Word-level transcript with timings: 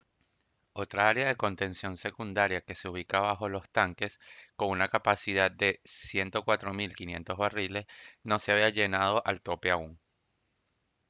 otra 0.73 1.09
área 1.09 1.27
de 1.27 1.35
contención 1.35 1.95
secundaria 1.95 2.61
que 2.61 2.73
se 2.73 2.89
ubica 2.89 3.19
bajo 3.19 3.49
los 3.49 3.69
tanques 3.69 4.19
con 4.55 4.69
una 4.69 4.87
capacidad 4.89 5.51
de 5.51 5.79
104 5.85 6.71
500 6.71 7.37
barriles 7.37 7.85
no 8.23 8.39
se 8.39 8.51
había 8.51 8.69
llenado 8.71 9.21
al 9.27 9.41
tope 9.43 9.69
aún 9.69 9.99